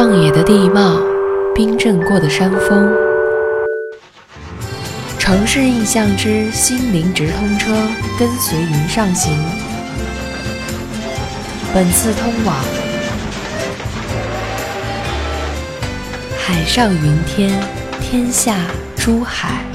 [0.00, 0.98] 旷野的地貌，
[1.54, 2.90] 冰镇过的山峰，
[5.18, 7.70] 城市印象之心灵直通车，
[8.18, 9.30] 跟随云上行。
[11.74, 12.56] 本次通往
[16.38, 17.52] 海上云天，
[18.00, 18.56] 天下
[18.96, 19.69] 珠海。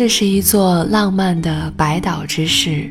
[0.00, 2.90] 这是一座浪漫的白岛之市，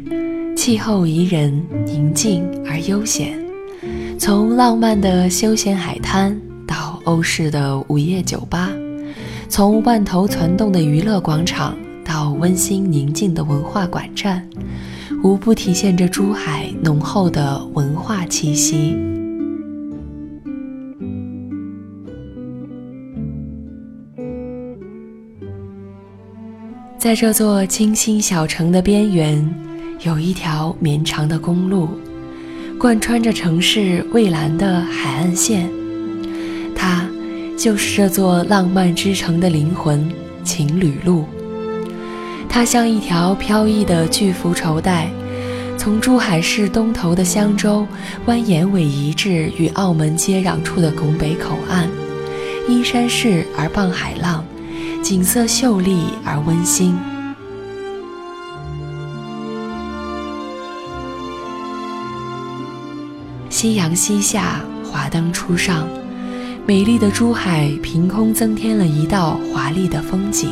[0.56, 3.36] 气候宜人，宁静而悠闲。
[4.20, 8.70] 从浪漫的休闲海滩到欧式的午夜酒吧，
[9.48, 14.48] 从万头攒动的娱乐广场到温馨宁静的文化馆站，
[15.24, 18.96] 无不体现着珠海浓厚的文化气息。
[27.00, 29.56] 在这座清新小城的边缘，
[30.02, 31.88] 有一条绵长的公路，
[32.78, 35.70] 贯穿着城市蔚蓝的海岸线。
[36.76, 37.08] 它
[37.58, 40.12] 就是这座浪漫之城的灵魂——
[40.44, 41.24] 情侣路。
[42.50, 45.10] 它像一条飘逸的巨幅绸带，
[45.78, 47.88] 从珠海市东头的香洲
[48.28, 51.88] 蜿蜒尾移至与澳门接壤处的拱北口岸，
[52.68, 54.44] 依山势而傍海浪。
[55.02, 56.96] 景色秀丽而温馨。
[63.50, 65.88] 夕阳西下，华灯初上，
[66.68, 70.50] 美丽的珠海凭空增添了一道华丽的风景。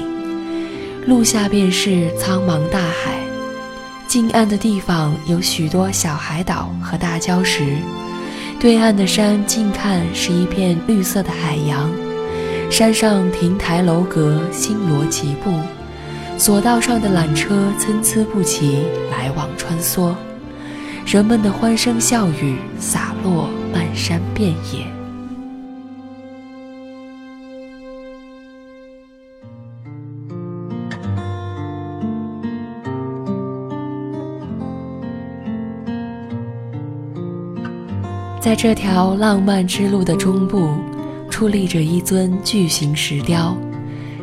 [1.05, 3.19] 路下便是苍茫大海，
[4.07, 7.77] 近岸的地方有许多小海岛和大礁石，
[8.59, 12.06] 对岸的山近看是一片绿色的海洋。
[12.69, 15.51] 山上亭台楼阁，星罗棋布；
[16.37, 20.13] 索道上的缆车参差不齐，来往穿梭。
[21.05, 24.85] 人们的欢声笑语洒落漫山遍野。
[38.39, 40.69] 在这条浪漫之路的中部。
[41.37, 43.55] 矗立着一尊巨型石雕，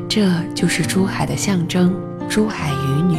[0.08, 1.94] 这就是珠海的象征——
[2.28, 3.18] 珠海渔女。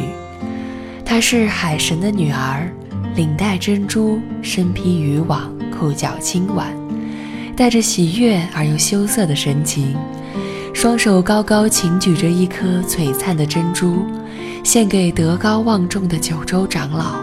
[1.02, 2.70] 她是海神的女儿，
[3.14, 6.66] 领带珍珠，身披渔网，裤脚轻挽，
[7.56, 9.96] 带着喜悦而又羞涩的神情，
[10.74, 14.04] 双手高高擎举着一颗璀璨的珍珠，
[14.62, 17.14] 献给德高望重的九州长老。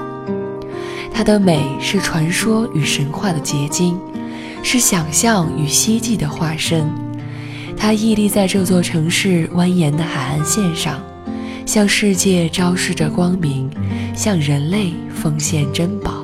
[1.13, 3.95] 她的美是传说与神话的结晶。
[4.63, 6.90] 是想象与希冀的化身，
[7.78, 11.00] 它屹立在这座城市蜿蜒的海岸线上，
[11.66, 13.69] 向世界昭示着光明，
[14.16, 16.22] 向人类奉献珍宝。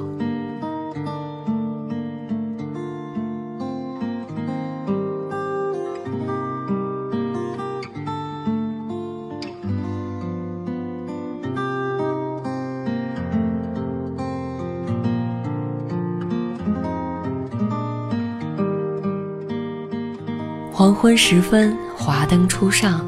[20.80, 23.06] 黄昏时分，华灯初上，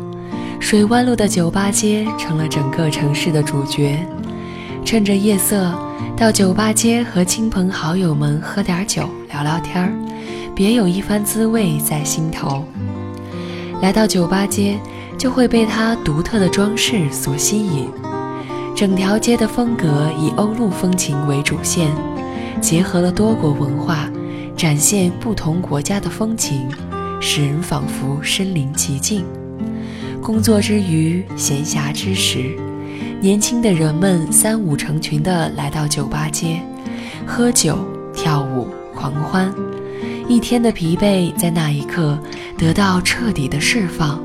[0.59, 3.97] 水湾路的酒吧街成了整个城市的主角。
[4.83, 5.73] 趁着夜色，
[6.17, 9.93] 到酒吧街和亲朋好友们喝点酒、聊聊天儿，
[10.53, 12.65] 别有一番滋味在心头。
[13.81, 14.77] 来到酒吧街，
[15.17, 17.87] 就会被它独特的装饰所吸引。
[18.75, 21.89] 整条街的风格以欧陆风情为主线，
[22.59, 24.09] 结合了多国文化，
[24.57, 26.67] 展现不同国家的风情。
[27.21, 29.23] 使人仿佛身临其境。
[30.21, 32.57] 工作之余，闲暇之时，
[33.21, 36.59] 年轻的人们三五成群地来到酒吧街，
[37.25, 37.77] 喝酒、
[38.13, 39.53] 跳舞、狂欢。
[40.27, 42.17] 一天的疲惫在那一刻
[42.57, 44.19] 得到彻底的释放。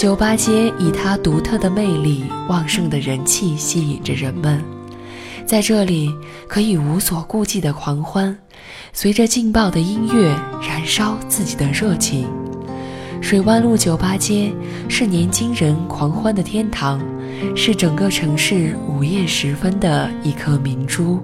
[0.00, 4.64] 酒吧街以它独特的魅力、旺盛的人气吸引着人们，
[5.44, 6.10] 在这里
[6.48, 8.34] 可以无所顾忌的狂欢，
[8.94, 10.34] 随着劲爆的音乐
[10.66, 12.26] 燃烧自己的热情。
[13.20, 14.50] 水湾路酒吧街
[14.88, 16.98] 是年轻人狂欢的天堂，
[17.54, 21.20] 是整个城市午夜时分的一颗明珠。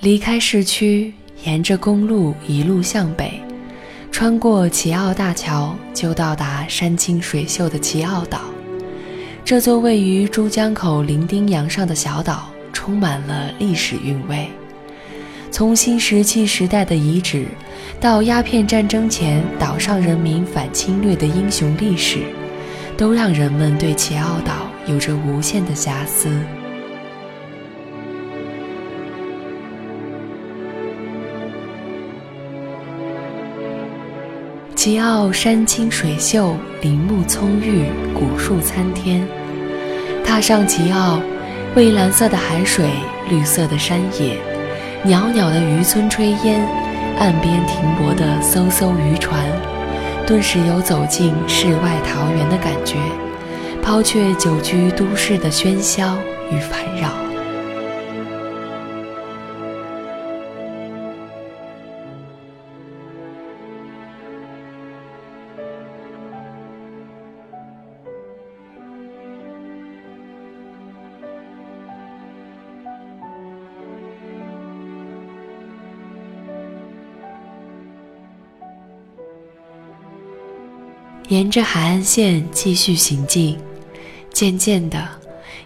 [0.00, 1.12] 离开市区，
[1.44, 3.40] 沿着公路一路向北，
[4.10, 8.40] 穿过齐奥大桥，就到达山清水秀的齐奥岛。
[9.44, 14.48] 这座位于珠江口伶仃洋上的小岛，充满了历史韵味。
[15.50, 17.46] 从新石器时代的遗址，
[18.00, 22.18] 到鸦片战争前岛上人民反侵略的英雄历史，
[22.96, 26.28] 都让人们对齐奥岛有着无限的遐思。
[34.84, 39.26] 吉奥山清水秀，林木葱郁，古树参天。
[40.22, 41.18] 踏上吉奥，
[41.74, 42.90] 蔚蓝色的海水，
[43.30, 44.36] 绿色的山野，
[45.02, 46.60] 袅袅的渔村炊烟，
[47.18, 49.46] 岸边停泊的艘艘渔船，
[50.26, 52.96] 顿时有走进世外桃源的感觉，
[53.82, 56.14] 抛却久居都市的喧嚣
[56.52, 57.08] 与烦扰。
[81.28, 83.56] 沿着海岸线继续行进，
[84.30, 85.02] 渐渐的，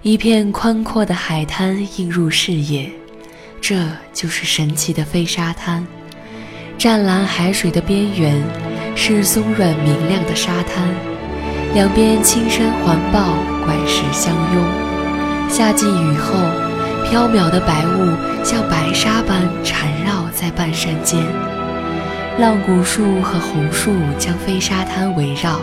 [0.03, 2.89] 一片宽阔的海滩映入视野。
[3.61, 5.85] 这就是神奇的飞沙滩。
[6.79, 8.41] 湛蓝海水的边缘
[8.95, 10.89] 是松软明亮的沙滩，
[11.75, 13.35] 两边青山环抱，
[13.65, 14.65] 怪石相拥。
[15.51, 16.35] 夏季雨后，
[17.11, 21.21] 飘渺的白雾像白纱般缠绕在半山间。
[22.39, 25.59] 浪古树和红树将飞沙滩围绕，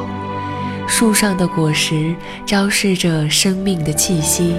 [0.85, 2.13] 树上的果实
[2.45, 4.55] 昭示着生命的气息。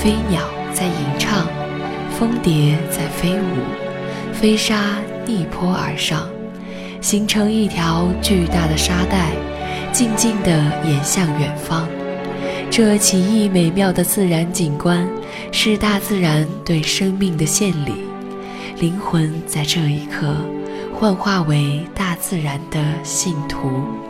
[0.00, 0.42] 飞鸟
[0.72, 1.44] 在吟唱，
[2.16, 6.28] 蜂蝶在飞舞，飞沙逆坡而上，
[7.00, 9.32] 形成一条巨大的沙带，
[9.90, 10.52] 静静地
[10.84, 11.88] 延向远方。
[12.70, 15.04] 这奇异美妙的自然景观，
[15.50, 18.04] 是大自然对生命的献礼。
[18.78, 20.36] 灵魂在这一刻。
[21.00, 24.09] 幻化为大自然的信徒。